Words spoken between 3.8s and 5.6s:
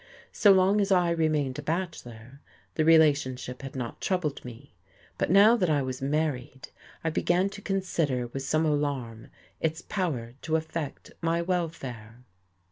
troubled me, but now